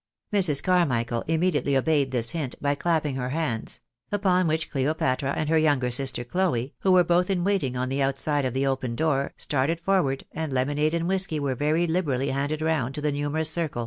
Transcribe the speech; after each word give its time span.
Mrs. 0.33 0.63
Carmichael 0.63 1.21
immediately 1.27 1.77
obeyed 1.77 2.09
this 2.09 2.31
hint 2.31 2.55
by 2.59 2.73
clapping 2.73 3.17
her 3.17 3.29
hands; 3.29 3.81
upon 4.11 4.47
which 4.47 4.71
Cleopatra 4.71 5.29
and 5.37 5.47
her 5.47 5.59
younger 5.59 5.91
sister 5.91 6.23
Cloe, 6.23 6.69
who 6.79 6.91
were 6.91 7.03
both 7.03 7.29
in 7.29 7.43
waiting 7.43 7.77
on 7.77 7.87
the 7.89 8.01
outside 8.01 8.43
of 8.43 8.55
the 8.55 8.65
open 8.65 8.95
door, 8.95 9.31
started 9.37 9.79
for 9.79 10.01
ward, 10.01 10.23
and 10.31 10.51
lemonade 10.51 10.95
and 10.95 11.07
whisky 11.07 11.39
were 11.39 11.53
very 11.53 11.85
hberally 11.85 12.31
handed 12.31 12.63
round 12.63 12.95
to 12.95 13.01
the 13.01 13.11
numerous 13.11 13.51
circle. 13.51 13.79